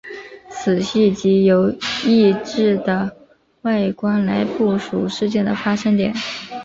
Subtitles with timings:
[0.49, 1.71] 此系藉由
[2.03, 3.15] 异质的
[3.61, 6.11] 外观来部署事件的发生点。